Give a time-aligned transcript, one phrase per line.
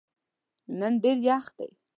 [0.79, 1.69] نن ډېر یخ دی.